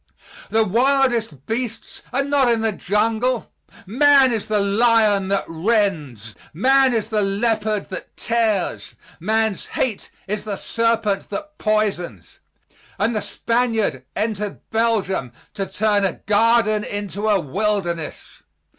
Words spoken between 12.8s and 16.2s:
and the Spaniard entered Belgium to turn a